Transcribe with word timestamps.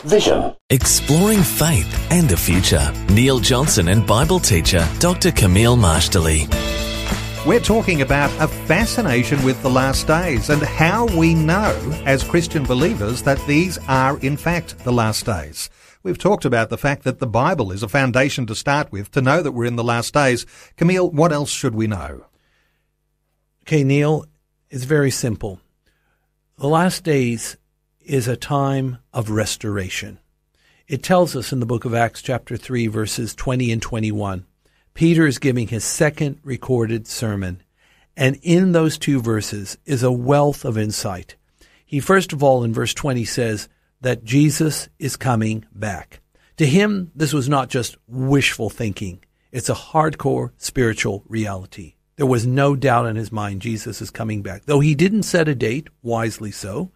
Vision. 0.00 0.54
Exploring 0.70 1.42
faith 1.42 2.10
and 2.10 2.28
the 2.28 2.36
future. 2.36 2.92
Neil 3.10 3.38
Johnson 3.38 3.88
and 3.88 4.06
Bible 4.06 4.38
teacher 4.38 4.86
Dr. 4.98 5.30
Kameel 5.30 5.76
Majdali. 5.76 6.48
We're 7.46 7.60
talking 7.60 8.02
about 8.02 8.30
a 8.38 8.48
fascination 8.48 9.42
with 9.42 9.60
the 9.62 9.70
last 9.70 10.06
days 10.06 10.50
and 10.50 10.62
how 10.62 11.06
we 11.16 11.34
know 11.34 11.74
as 12.04 12.22
Christian 12.22 12.64
believers 12.64 13.22
that 13.22 13.44
these 13.46 13.78
are 13.88 14.18
in 14.18 14.36
fact 14.36 14.78
the 14.80 14.92
last 14.92 15.24
days. 15.24 15.70
We've 16.02 16.18
talked 16.18 16.44
about 16.44 16.68
the 16.68 16.78
fact 16.78 17.04
that 17.04 17.18
the 17.18 17.26
Bible 17.26 17.72
is 17.72 17.82
a 17.82 17.88
foundation 17.88 18.46
to 18.46 18.54
start 18.54 18.92
with 18.92 19.10
to 19.12 19.22
know 19.22 19.42
that 19.42 19.52
we're 19.52 19.64
in 19.64 19.76
the 19.76 19.84
last 19.84 20.12
days. 20.14 20.44
Kameel, 20.76 21.12
what 21.12 21.32
else 21.32 21.50
should 21.50 21.74
we 21.74 21.86
know? 21.86 22.26
Okay, 23.62 23.84
Neil, 23.84 24.26
it's 24.68 24.84
very 24.84 25.10
simple. 25.10 25.60
The 26.58 26.68
last 26.68 27.04
days 27.04 27.56
is 28.00 28.26
a 28.26 28.36
time 28.36 28.98
of 29.12 29.30
restoration. 29.30 30.18
It 30.88 31.02
tells 31.02 31.36
us 31.36 31.52
in 31.52 31.60
the 31.60 31.66
book 31.66 31.84
of 31.84 31.94
Acts, 31.94 32.22
chapter 32.22 32.56
3, 32.56 32.86
verses 32.88 33.34
20 33.34 33.70
and 33.70 33.80
21. 33.80 34.44
Peter 34.94 35.26
is 35.26 35.38
giving 35.38 35.68
his 35.68 35.84
second 35.84 36.40
recorded 36.42 37.06
sermon. 37.06 37.62
And 38.16 38.38
in 38.42 38.72
those 38.72 38.98
two 38.98 39.20
verses 39.20 39.78
is 39.84 40.02
a 40.02 40.12
wealth 40.12 40.64
of 40.64 40.76
insight. 40.76 41.36
He 41.86 42.00
first 42.00 42.32
of 42.32 42.42
all, 42.42 42.64
in 42.64 42.72
verse 42.72 42.94
20, 42.94 43.24
says 43.24 43.68
that 44.00 44.24
Jesus 44.24 44.88
is 44.98 45.16
coming 45.16 45.64
back. 45.72 46.20
To 46.56 46.66
him, 46.66 47.10
this 47.14 47.32
was 47.32 47.48
not 47.48 47.68
just 47.68 47.96
wishful 48.06 48.70
thinking. 48.70 49.24
It's 49.52 49.68
a 49.68 49.74
hardcore 49.74 50.50
spiritual 50.56 51.24
reality. 51.28 51.94
There 52.16 52.26
was 52.26 52.46
no 52.46 52.76
doubt 52.76 53.06
in 53.06 53.16
his 53.16 53.32
mind 53.32 53.62
Jesus 53.62 54.02
is 54.02 54.10
coming 54.10 54.42
back, 54.42 54.66
though 54.66 54.80
he 54.80 54.94
didn't 54.94 55.22
set 55.22 55.48
a 55.48 55.54
date, 55.54 55.88
wisely 56.02 56.50
so. 56.50 56.92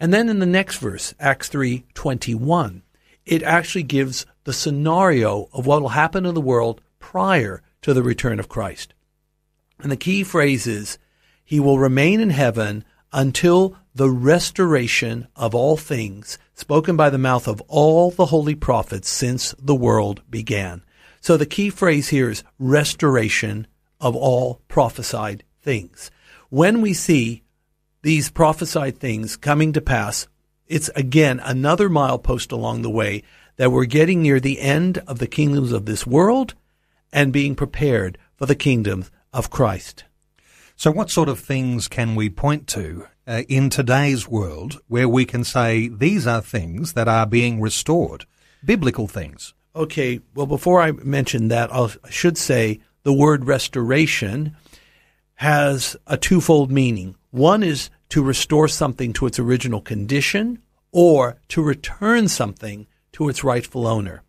And 0.00 0.12
then 0.12 0.28
in 0.28 0.38
the 0.38 0.46
next 0.46 0.78
verse, 0.78 1.14
Acts 1.18 1.48
3:21, 1.48 2.82
it 3.26 3.42
actually 3.42 3.82
gives 3.82 4.26
the 4.44 4.52
scenario 4.52 5.48
of 5.52 5.66
what 5.66 5.82
will 5.82 5.90
happen 5.90 6.24
in 6.24 6.34
the 6.34 6.40
world 6.40 6.80
prior 6.98 7.62
to 7.82 7.92
the 7.92 8.02
return 8.02 8.40
of 8.40 8.48
Christ. 8.48 8.94
And 9.80 9.92
the 9.92 9.96
key 9.96 10.24
phrase 10.24 10.66
is, 10.66 10.98
he 11.44 11.60
will 11.60 11.78
remain 11.78 12.20
in 12.20 12.30
heaven 12.30 12.84
until 13.12 13.76
the 13.94 14.10
restoration 14.10 15.26
of 15.34 15.54
all 15.54 15.76
things 15.76 16.38
spoken 16.54 16.96
by 16.96 17.10
the 17.10 17.18
mouth 17.18 17.48
of 17.48 17.60
all 17.68 18.10
the 18.10 18.26
holy 18.26 18.54
prophets 18.54 19.08
since 19.08 19.54
the 19.58 19.74
world 19.74 20.22
began. 20.28 20.82
So 21.20 21.36
the 21.36 21.46
key 21.46 21.70
phrase 21.70 22.08
here 22.08 22.30
is 22.30 22.44
restoration 22.58 23.66
of 24.00 24.14
all 24.14 24.60
prophesied 24.68 25.44
things. 25.62 26.10
When 26.50 26.80
we 26.80 26.92
see 26.92 27.42
these 28.02 28.30
prophesied 28.30 28.98
things 28.98 29.36
coming 29.36 29.72
to 29.72 29.80
pass, 29.80 30.28
it's 30.66 30.88
again 30.90 31.40
another 31.40 31.88
milepost 31.88 32.52
along 32.52 32.82
the 32.82 32.90
way 32.90 33.22
that 33.56 33.72
we're 33.72 33.86
getting 33.86 34.22
near 34.22 34.38
the 34.38 34.60
end 34.60 34.98
of 35.06 35.18
the 35.18 35.26
kingdoms 35.26 35.72
of 35.72 35.84
this 35.84 36.06
world 36.06 36.54
and 37.12 37.32
being 37.32 37.54
prepared 37.54 38.18
for 38.36 38.46
the 38.46 38.54
kingdoms 38.54 39.10
of 39.32 39.50
Christ. 39.50 40.04
So, 40.76 40.92
what 40.92 41.10
sort 41.10 41.28
of 41.28 41.40
things 41.40 41.88
can 41.88 42.14
we 42.14 42.30
point 42.30 42.68
to 42.68 43.08
uh, 43.26 43.42
in 43.48 43.68
today's 43.68 44.28
world 44.28 44.80
where 44.86 45.08
we 45.08 45.24
can 45.24 45.42
say 45.42 45.88
these 45.88 46.26
are 46.26 46.40
things 46.40 46.92
that 46.92 47.08
are 47.08 47.26
being 47.26 47.60
restored? 47.60 48.26
Biblical 48.64 49.08
things. 49.08 49.54
Okay, 49.74 50.20
well, 50.34 50.46
before 50.46 50.80
I 50.80 50.92
mention 50.92 51.48
that, 51.48 51.72
I'll, 51.72 51.90
I 52.04 52.10
should 52.10 52.38
say 52.38 52.80
the 53.02 53.12
word 53.12 53.44
restoration 53.46 54.56
has 55.38 55.94
a 56.08 56.16
twofold 56.16 56.68
meaning. 56.68 57.14
One 57.30 57.62
is 57.62 57.90
to 58.08 58.24
restore 58.24 58.66
something 58.66 59.12
to 59.12 59.26
its 59.26 59.38
original 59.38 59.80
condition 59.80 60.60
or 60.90 61.40
to 61.46 61.62
return 61.62 62.26
something 62.26 62.88
to 63.12 63.28
its 63.28 63.44
rightful 63.44 63.86
owner. 63.86 64.24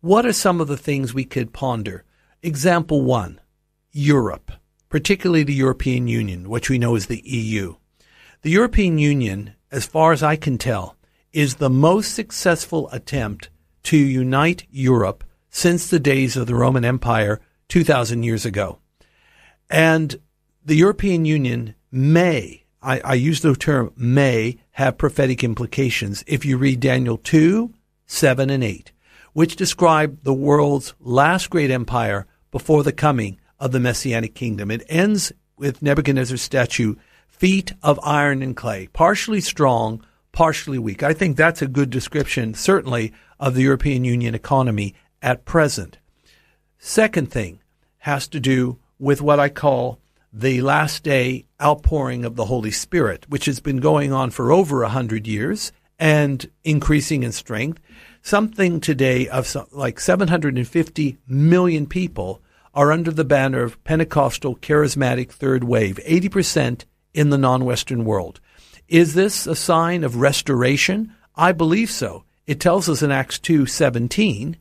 What 0.00 0.24
are 0.24 0.32
some 0.32 0.60
of 0.60 0.68
the 0.68 0.76
things 0.76 1.12
we 1.12 1.24
could 1.24 1.52
ponder? 1.52 2.04
Example 2.44 3.02
one 3.02 3.40
Europe, 3.90 4.52
particularly 4.88 5.42
the 5.42 5.52
European 5.52 6.06
Union, 6.06 6.48
which 6.48 6.70
we 6.70 6.78
know 6.78 6.94
as 6.94 7.06
the 7.06 7.28
EU. 7.28 7.74
The 8.42 8.50
European 8.50 8.98
Union, 8.98 9.54
as 9.72 9.84
far 9.84 10.12
as 10.12 10.22
I 10.22 10.36
can 10.36 10.58
tell, 10.58 10.96
is 11.32 11.56
the 11.56 11.70
most 11.70 12.14
successful 12.14 12.88
attempt 12.92 13.50
to 13.82 13.96
unite 13.96 14.64
Europe 14.70 15.24
since 15.50 15.90
the 15.90 15.98
days 15.98 16.36
of 16.36 16.46
the 16.46 16.54
Roman 16.54 16.84
Empire 16.84 17.40
2,000 17.66 18.22
years 18.22 18.46
ago. 18.46 18.78
And 19.68 20.20
the 20.66 20.74
European 20.74 21.24
Union 21.24 21.76
may, 21.92 22.64
I, 22.82 22.98
I, 22.98 23.14
use 23.14 23.40
the 23.40 23.54
term 23.54 23.92
may, 23.96 24.58
have 24.72 24.98
prophetic 24.98 25.44
implications 25.44 26.24
if 26.26 26.44
you 26.44 26.58
read 26.58 26.80
Daniel 26.80 27.18
2, 27.18 27.72
7, 28.06 28.50
and 28.50 28.64
8, 28.64 28.90
which 29.32 29.54
describe 29.54 30.24
the 30.24 30.34
world's 30.34 30.92
last 30.98 31.50
great 31.50 31.70
empire 31.70 32.26
before 32.50 32.82
the 32.82 32.92
coming 32.92 33.38
of 33.60 33.70
the 33.70 33.78
Messianic 33.78 34.34
kingdom. 34.34 34.72
It 34.72 34.82
ends 34.88 35.32
with 35.56 35.82
Nebuchadnezzar's 35.82 36.42
statue, 36.42 36.96
feet 37.28 37.72
of 37.80 38.00
iron 38.02 38.42
and 38.42 38.56
clay, 38.56 38.88
partially 38.92 39.40
strong, 39.40 40.04
partially 40.32 40.80
weak. 40.80 41.04
I 41.04 41.12
think 41.12 41.36
that's 41.36 41.62
a 41.62 41.68
good 41.68 41.90
description, 41.90 42.54
certainly, 42.54 43.12
of 43.38 43.54
the 43.54 43.62
European 43.62 44.04
Union 44.04 44.34
economy 44.34 44.96
at 45.22 45.44
present. 45.44 45.98
Second 46.76 47.30
thing 47.30 47.60
has 47.98 48.26
to 48.28 48.40
do 48.40 48.78
with 48.98 49.22
what 49.22 49.38
I 49.38 49.48
call 49.48 50.00
the 50.38 50.60
last 50.60 51.02
day 51.02 51.46
outpouring 51.62 52.22
of 52.22 52.36
the 52.36 52.44
Holy 52.44 52.70
Spirit, 52.70 53.24
which 53.30 53.46
has 53.46 53.58
been 53.58 53.78
going 53.78 54.12
on 54.12 54.30
for 54.30 54.52
over 54.52 54.82
a 54.82 54.90
hundred 54.90 55.26
years 55.26 55.72
and 55.98 56.50
increasing 56.62 57.22
in 57.22 57.32
strength. 57.32 57.80
Something 58.20 58.78
today 58.78 59.28
of 59.28 59.56
like 59.72 59.98
750 59.98 61.16
million 61.26 61.86
people 61.86 62.42
are 62.74 62.92
under 62.92 63.10
the 63.10 63.24
banner 63.24 63.62
of 63.62 63.82
Pentecostal 63.84 64.56
charismatic 64.56 65.30
third 65.30 65.64
wave, 65.64 65.98
80% 66.06 66.84
in 67.14 67.30
the 67.30 67.38
non-Western 67.38 68.04
world. 68.04 68.38
Is 68.88 69.14
this 69.14 69.46
a 69.46 69.56
sign 69.56 70.04
of 70.04 70.16
restoration? 70.16 71.14
I 71.34 71.52
believe 71.52 71.90
so. 71.90 72.24
It 72.46 72.60
tells 72.60 72.90
us 72.90 73.00
in 73.00 73.10
Acts 73.10 73.38
2:17, 73.38 74.56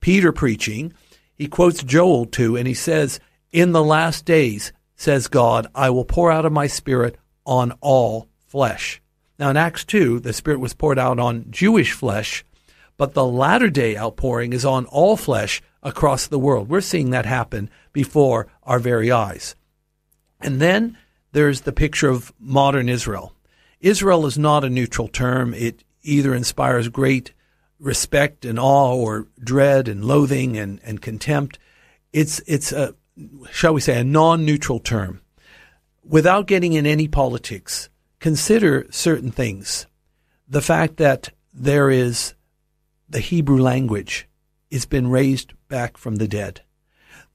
Peter 0.00 0.32
preaching, 0.32 0.92
he 1.36 1.46
quotes 1.46 1.84
Joel 1.84 2.26
2 2.26 2.56
and 2.56 2.66
he 2.66 2.74
says, 2.74 3.20
"In 3.52 3.70
the 3.70 3.84
last 3.84 4.24
days 4.24 4.72
says 5.00 5.28
God, 5.28 5.66
I 5.74 5.88
will 5.88 6.04
pour 6.04 6.30
out 6.30 6.44
of 6.44 6.52
my 6.52 6.66
spirit 6.66 7.16
on 7.46 7.72
all 7.80 8.28
flesh. 8.46 9.00
Now, 9.38 9.48
in 9.48 9.56
Acts 9.56 9.82
2, 9.86 10.20
the 10.20 10.34
spirit 10.34 10.60
was 10.60 10.74
poured 10.74 10.98
out 10.98 11.18
on 11.18 11.46
Jewish 11.48 11.92
flesh, 11.92 12.44
but 12.98 13.14
the 13.14 13.24
latter 13.24 13.70
day 13.70 13.96
outpouring 13.96 14.52
is 14.52 14.66
on 14.66 14.84
all 14.84 15.16
flesh 15.16 15.62
across 15.82 16.26
the 16.26 16.38
world. 16.38 16.68
We're 16.68 16.82
seeing 16.82 17.10
that 17.10 17.24
happen 17.24 17.70
before 17.94 18.48
our 18.62 18.78
very 18.78 19.10
eyes. 19.10 19.56
And 20.38 20.60
then 20.60 20.98
there's 21.32 21.62
the 21.62 21.72
picture 21.72 22.10
of 22.10 22.30
modern 22.38 22.90
Israel. 22.90 23.32
Israel 23.80 24.26
is 24.26 24.36
not 24.36 24.64
a 24.64 24.70
neutral 24.70 25.08
term. 25.08 25.54
It 25.54 25.82
either 26.02 26.34
inspires 26.34 26.88
great 26.88 27.32
respect 27.78 28.44
and 28.44 28.58
awe 28.58 28.94
or 28.94 29.28
dread 29.42 29.88
and 29.88 30.04
loathing 30.04 30.58
and, 30.58 30.78
and 30.84 31.00
contempt. 31.00 31.58
It's, 32.12 32.42
it's 32.46 32.70
a, 32.70 32.94
shall 33.50 33.74
we 33.74 33.80
say, 33.80 33.98
a 34.00 34.04
non 34.04 34.44
neutral 34.44 34.80
term, 34.80 35.20
without 36.04 36.46
getting 36.46 36.72
in 36.72 36.86
any 36.86 37.08
politics, 37.08 37.88
consider 38.18 38.86
certain 38.90 39.30
things. 39.30 39.86
The 40.48 40.62
fact 40.62 40.96
that 40.96 41.30
there 41.52 41.90
is 41.90 42.34
the 43.08 43.20
Hebrew 43.20 43.60
language 43.60 44.28
has 44.70 44.86
been 44.86 45.08
raised 45.08 45.52
back 45.68 45.96
from 45.96 46.16
the 46.16 46.28
dead. 46.28 46.62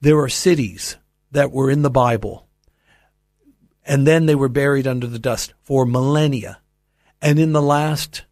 There 0.00 0.18
are 0.18 0.28
cities 0.28 0.96
that 1.32 1.52
were 1.52 1.70
in 1.70 1.82
the 1.82 1.90
Bible, 1.90 2.46
and 3.84 4.06
then 4.06 4.26
they 4.26 4.34
were 4.34 4.48
buried 4.48 4.86
under 4.86 5.06
the 5.06 5.18
dust 5.18 5.54
for 5.62 5.86
millennia. 5.86 6.60
And 7.20 7.38
in 7.38 7.52
the 7.52 7.62
last 7.62 8.24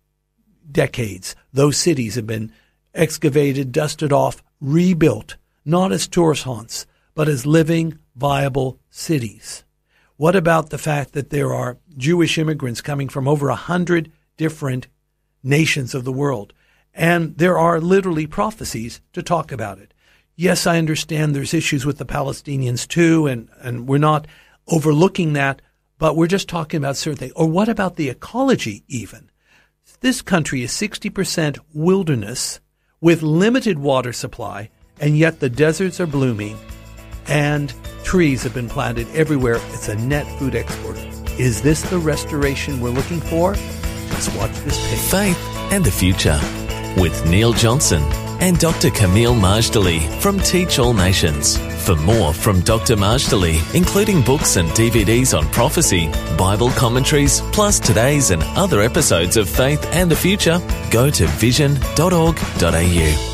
decades, 0.70 1.36
those 1.52 1.76
cities 1.76 2.14
have 2.16 2.26
been 2.26 2.52
excavated, 2.94 3.72
dusted 3.72 4.12
off, 4.12 4.42
rebuilt, 4.60 5.36
not 5.64 5.92
as 5.92 6.06
tourist 6.06 6.44
haunts, 6.44 6.86
but 7.14 7.28
as 7.28 7.46
living, 7.46 7.98
viable 8.14 8.80
cities. 8.90 9.64
What 10.16 10.36
about 10.36 10.70
the 10.70 10.78
fact 10.78 11.12
that 11.12 11.30
there 11.30 11.52
are 11.52 11.78
Jewish 11.96 12.38
immigrants 12.38 12.80
coming 12.80 13.08
from 13.08 13.26
over 13.26 13.48
a 13.48 13.56
hundred 13.56 14.12
different 14.36 14.86
nations 15.42 15.94
of 15.94 16.04
the 16.04 16.12
world? 16.12 16.52
And 16.94 17.36
there 17.36 17.58
are 17.58 17.80
literally 17.80 18.26
prophecies 18.26 19.00
to 19.12 19.22
talk 19.22 19.50
about 19.50 19.78
it. 19.78 19.92
Yes, 20.36 20.66
I 20.66 20.78
understand 20.78 21.34
there's 21.34 21.54
issues 21.54 21.84
with 21.84 21.98
the 21.98 22.04
Palestinians 22.04 22.86
too, 22.86 23.26
and, 23.26 23.48
and 23.60 23.88
we're 23.88 23.98
not 23.98 24.26
overlooking 24.68 25.32
that, 25.32 25.62
but 25.98 26.16
we're 26.16 26.26
just 26.26 26.48
talking 26.48 26.78
about 26.78 26.96
certain 26.96 27.18
things. 27.18 27.32
Or 27.36 27.48
what 27.48 27.68
about 27.68 27.96
the 27.96 28.08
ecology 28.08 28.84
even? 28.88 29.30
This 30.00 30.22
country 30.22 30.62
is 30.62 30.72
60% 30.72 31.58
wilderness 31.72 32.60
with 33.00 33.22
limited 33.22 33.78
water 33.78 34.12
supply, 34.12 34.70
and 35.00 35.16
yet 35.16 35.40
the 35.40 35.50
deserts 35.50 36.00
are 36.00 36.06
blooming 36.06 36.58
and 37.28 37.72
trees 38.04 38.42
have 38.42 38.54
been 38.54 38.68
planted 38.68 39.08
everywhere. 39.14 39.56
It's 39.70 39.88
a 39.88 39.96
net 39.96 40.26
food 40.38 40.54
exporter. 40.54 41.00
Is 41.38 41.62
this 41.62 41.82
the 41.82 41.98
restoration 41.98 42.80
we're 42.80 42.90
looking 42.90 43.20
for? 43.20 43.54
Just 43.54 44.36
watch 44.36 44.52
this 44.60 44.78
page. 44.88 45.10
Faith 45.10 45.38
and 45.72 45.84
the 45.84 45.90
Future 45.90 46.38
with 47.00 47.26
Neil 47.26 47.52
Johnson 47.52 48.02
and 48.40 48.58
Dr. 48.58 48.88
Kameel 48.88 49.38
Majdali 49.38 50.08
from 50.20 50.38
Teach 50.38 50.78
All 50.78 50.94
Nations. 50.94 51.58
For 51.84 51.96
more 51.96 52.32
from 52.32 52.60
Dr. 52.60 52.96
Majdali, 52.96 53.74
including 53.74 54.22
books 54.22 54.56
and 54.56 54.68
DVDs 54.70 55.36
on 55.36 55.46
prophecy, 55.50 56.08
Bible 56.38 56.70
commentaries, 56.70 57.42
plus 57.52 57.78
today's 57.78 58.30
and 58.30 58.42
other 58.56 58.80
episodes 58.80 59.36
of 59.36 59.48
Faith 59.48 59.84
and 59.92 60.10
the 60.10 60.16
Future, 60.16 60.60
go 60.90 61.10
to 61.10 61.26
vision.org.au. 61.26 63.33